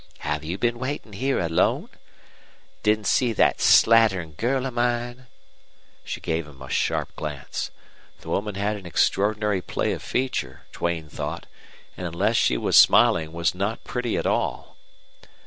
Have 0.21 0.43
you 0.43 0.57
been 0.57 0.79
waiting 0.79 1.13
here 1.13 1.37
alone? 1.39 1.89
Didn't 2.81 3.05
see 3.05 3.33
that 3.33 3.59
slattern 3.61 4.31
girl 4.35 4.65
of 4.65 4.73
mine?" 4.73 5.27
She 6.03 6.19
gave 6.19 6.47
him 6.47 6.59
a 6.63 6.71
sharp 6.71 7.15
glance. 7.15 7.69
The 8.21 8.29
woman 8.29 8.55
had 8.55 8.77
an 8.77 8.87
extraordinary 8.87 9.61
play 9.61 9.91
of 9.91 10.01
feature, 10.01 10.63
Duane 10.73 11.07
thought, 11.07 11.45
and 11.95 12.07
unless 12.07 12.35
she 12.37 12.57
was 12.57 12.77
smiling 12.77 13.31
was 13.31 13.53
not 13.53 13.83
pretty 13.83 14.17
at 14.17 14.25
all. 14.25 14.75